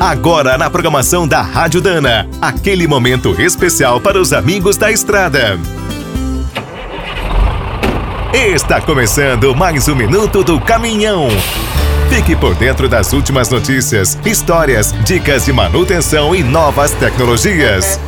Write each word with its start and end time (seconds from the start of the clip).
Agora 0.00 0.56
na 0.56 0.70
programação 0.70 1.26
da 1.26 1.42
Rádio 1.42 1.80
Dana, 1.80 2.28
aquele 2.40 2.86
momento 2.86 3.34
especial 3.40 4.00
para 4.00 4.20
os 4.20 4.32
amigos 4.32 4.76
da 4.76 4.92
estrada. 4.92 5.58
Está 8.32 8.80
começando 8.80 9.56
mais 9.56 9.88
um 9.88 9.96
minuto 9.96 10.44
do 10.44 10.60
caminhão. 10.60 11.26
Fique 12.08 12.36
por 12.36 12.54
dentro 12.54 12.88
das 12.88 13.12
últimas 13.12 13.50
notícias, 13.50 14.16
histórias, 14.24 14.94
dicas 15.04 15.46
de 15.46 15.52
manutenção 15.52 16.32
e 16.32 16.44
novas 16.44 16.92
tecnologias. 16.92 17.98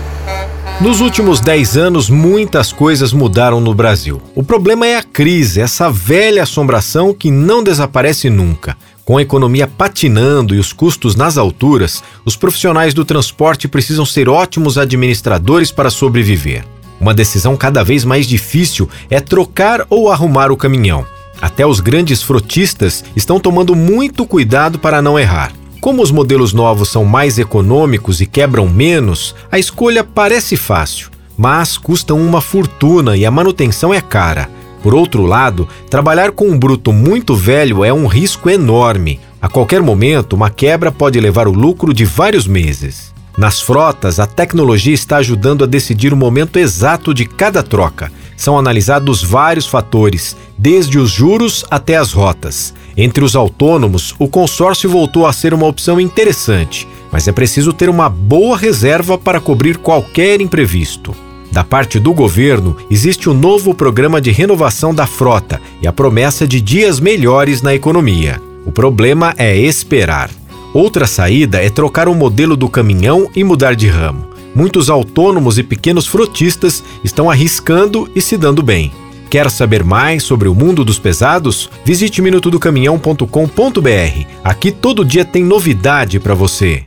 Nos 0.81 1.01
últimos 1.01 1.41
10 1.41 1.77
anos, 1.77 2.09
muitas 2.09 2.73
coisas 2.73 3.13
mudaram 3.13 3.61
no 3.61 3.75
Brasil. 3.75 4.23
O 4.35 4.45
problema 4.45 4.87
é 4.87 4.97
a 4.97 5.03
crise, 5.03 5.61
essa 5.61 5.91
velha 5.91 6.45
assombração 6.45 7.13
que 7.13 7.33
não 7.33 7.65
desaparece 7.65 8.31
nunca. 8.31 8.77
Com 9.11 9.19
a 9.19 9.23
economia 9.23 9.67
patinando 9.67 10.55
e 10.55 10.61
os 10.61 10.73
custos 10.73 11.17
nas 11.17 11.37
alturas, 11.37 12.01
os 12.25 12.37
profissionais 12.37 12.95
do 12.95 13.05
transporte 13.05 13.67
precisam 13.67 14.07
ser 14.07 14.29
ótimos 14.29 14.79
administradores 14.79 15.73
para 15.73 15.91
sobreviver. 15.91 16.65
Uma 17.01 17.13
decisão 17.13 17.57
cada 17.57 17.83
vez 17.83 18.05
mais 18.05 18.25
difícil 18.25 18.89
é 19.11 19.19
trocar 19.19 19.85
ou 19.91 20.13
arrumar 20.13 20.53
o 20.53 20.57
caminhão. 20.57 21.05
Até 21.43 21.67
os 21.67 21.81
grandes 21.81 22.23
frotistas 22.23 23.05
estão 23.17 23.41
tomando 23.41 23.75
muito 23.75 24.25
cuidado 24.25 24.79
para 24.79 25.03
não 25.03 25.19
errar. 25.19 25.53
Como 25.81 26.05
os 26.05 26.13
modelos 26.13 26.53
novos 26.53 26.89
são 26.89 27.05
mais 27.05 27.37
econômicos 27.37 28.21
e 28.21 28.27
quebram 28.27 28.69
menos, 28.69 29.35
a 29.51 29.59
escolha 29.59 30.05
parece 30.05 30.57
fácil, 30.57 31.11
mas 31.37 31.77
custam 31.77 32.21
uma 32.21 32.41
fortuna 32.41 33.17
e 33.17 33.27
a 33.27 33.31
manutenção 33.33 33.93
é 33.93 34.01
cara. 34.01 34.49
Por 34.83 34.95
outro 34.95 35.23
lado, 35.25 35.69
trabalhar 35.91 36.33
com 36.33 36.49
um 36.49 36.59
bruto 36.59 36.93
muito 36.93 37.35
velho 37.35 37.85
é 37.85 37.93
um 37.93 38.07
risco 38.07 38.49
enorme. 38.49 39.21
A 39.41 39.49
qualquer 39.49 39.83
momento, 39.83 40.35
uma 40.35 40.51
quebra 40.51 40.91
pode 40.91 41.21
levar 41.21 41.47
o 41.49 41.53
lucro 41.53 41.93
de 41.93 42.05
vários 42.05 42.47
meses. 42.47 43.13
Nas 43.37 43.61
frotas, 43.61 44.19
a 44.19 44.27
tecnologia 44.27 44.93
está 44.93 45.19
ajudando 45.19 45.65
a 45.65 45.67
decidir 45.67 46.13
o 46.13 46.17
momento 46.17 46.59
exato 46.59 47.15
de 47.15 47.25
cada 47.25 47.63
troca. 47.63 48.11
São 48.37 48.59
analisados 48.59 49.23
vários 49.23 49.67
fatores, 49.67 50.37
desde 50.59 50.99
os 50.99 51.11
juros 51.11 51.65
até 51.71 51.97
as 51.97 52.13
rotas. 52.13 52.75
Entre 52.97 53.25
os 53.25 53.37
autônomos, 53.37 54.15
o 54.19 54.29
consórcio 54.29 54.91
voltou 54.91 55.27
a 55.27 55.33
ser 55.33 55.55
uma 55.55 55.67
opção 55.67 56.01
interessante, 56.01 56.89
mas 57.13 57.29
é 57.29 57.33
preciso 57.33 57.73
ter 57.73 57.89
uma 57.89 58.09
boa 58.09 58.57
reserva 58.57 59.17
para 59.17 59.41
cobrir 59.41 59.79
qualquer 59.79 60.41
imprevisto. 60.41 61.15
Da 61.53 61.65
parte 61.65 61.99
do 61.99 62.13
governo, 62.13 62.77
existe 62.91 63.29
um 63.29 63.35
novo 63.35 63.75
programa 63.75 64.21
de 64.21 64.31
renovação 64.31 64.95
da 64.95 65.07
frota 65.07 65.61
e 65.83 65.87
a 65.87 65.93
promessa 65.93 66.47
de 66.47 66.61
dias 66.61 67.01
melhores 67.01 67.61
na 67.61 67.75
economia. 67.75 68.41
O 68.65 68.71
problema 68.71 69.35
é 69.37 69.57
esperar. 69.57 70.31
Outra 70.73 71.07
saída 71.07 71.59
é 71.59 71.69
trocar 71.69 72.09
o 72.09 72.15
modelo 72.15 72.57
do 72.57 72.69
caminhão 72.69 73.29
e 73.35 73.43
mudar 73.43 73.75
de 73.75 73.89
ramo. 73.89 74.29
Muitos 74.55 74.89
autônomos 74.89 75.59
e 75.59 75.63
pequenos 75.63 76.07
frotistas 76.07 76.83
estão 77.03 77.29
arriscando 77.29 78.09
e 78.15 78.21
se 78.21 78.37
dando 78.37 78.63
bem. 78.63 78.93
Quer 79.29 79.51
saber 79.51 79.85
mais 79.85 80.25
sobre 80.25 80.49
o 80.49 80.55
mundo 80.55 80.85
dos 80.85 80.99
pesados? 80.99 81.71
Visite 81.85 82.21
minutodocaminhão.com.br. 82.21 84.27
Aqui 84.43 84.73
todo 84.73 85.05
dia 85.05 85.25
tem 85.25 85.45
novidade 85.45 86.19
para 86.19 86.35
você. 86.35 86.85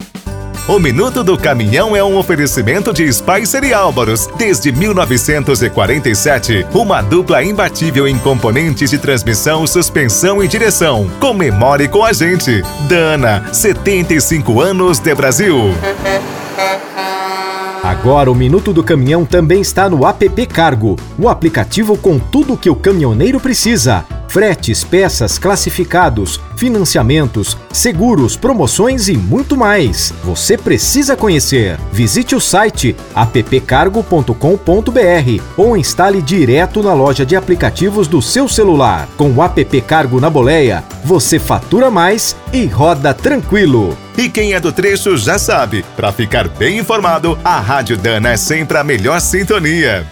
O 0.66 0.80
Minuto 0.80 1.26
do 1.26 1.38
Caminhão 1.38 1.94
é 1.94 2.02
um 2.02 2.18
oferecimento 2.18 2.94
de 2.94 3.12
Spicer 3.12 3.66
e 3.66 3.74
Álvaros. 3.74 4.30
Desde 4.38 4.72
1947, 4.72 6.66
uma 6.74 7.02
dupla 7.02 7.44
imbatível 7.44 8.08
em 8.08 8.18
componentes 8.18 8.90
de 8.90 8.98
transmissão, 8.98 9.68
suspensão 9.68 10.42
e 10.42 10.48
direção. 10.48 11.12
Comemore 11.20 11.90
com 11.90 12.06
a 12.06 12.14
gente. 12.14 12.62
Dana, 12.88 13.44
75 13.52 14.62
anos 14.62 15.00
de 15.00 15.14
Brasil. 15.14 15.58
Agora 17.84 18.32
o 18.32 18.36
Minuto 18.36 18.72
do 18.72 18.86
Caminhão 18.86 19.26
também 19.26 19.60
está 19.60 19.90
no 19.90 20.08
app 20.08 20.46
Cargo, 20.46 20.96
o 21.20 21.28
aplicativo 21.28 21.98
com 21.98 22.18
tudo 22.18 22.56
que 22.56 22.70
o 22.70 22.76
caminhoneiro 22.76 23.38
precisa 23.38 24.06
fretes, 24.28 24.84
peças, 24.84 25.38
classificados, 25.38 26.40
financiamentos, 26.58 27.58
seguros, 27.72 28.36
promoções 28.36 29.08
e 29.08 29.18
muito 29.18 29.56
mais. 29.56 30.14
Você 30.24 30.58
precisa 30.58 31.16
conhecer. 31.16 31.78
Visite 31.92 32.36
o 32.36 32.40
site 32.40 32.96
appcargo.com.br 33.14 34.34
ou 35.58 35.78
instale 35.78 36.22
direto 36.22 36.82
na 36.82 36.94
loja 36.94 37.26
de 37.26 37.36
aplicativos 37.36 38.08
do 38.08 38.22
seu 38.22 38.48
celular. 38.48 39.08
Com 39.18 39.32
o 39.32 39.44
app 39.44 39.82
Cargo 39.82 40.20
na 40.20 40.30
boleia, 40.30 40.84
você 41.04 41.38
fatura 41.40 41.92
mais 41.92 42.36
e 42.52 42.66
roda 42.66 43.14
tranquilo. 43.14 43.98
E 44.18 44.30
quem 44.30 44.54
é 44.54 44.60
do 44.60 44.72
trecho 44.72 45.18
já 45.18 45.40
sabe, 45.40 45.84
para 45.96 46.12
ficar 46.12 46.48
bem 46.48 46.78
informado, 46.78 47.38
a 47.44 47.60
Rádio 47.60 47.98
Dana 47.98 48.30
é 48.30 48.38
sempre 48.38 48.78
a 48.78 48.84
melhor 48.84 49.20
sintonia. 49.20 50.06